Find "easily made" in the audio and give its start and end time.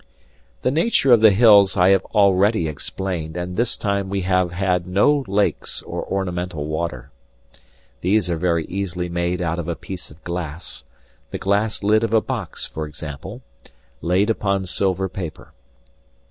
8.65-9.43